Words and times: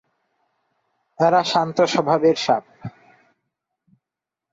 এরা 1.19 1.41
শান্ত 1.43 1.77
স্বভাব 1.93 2.21
এর 2.23 2.37
সাপ। 2.37 2.63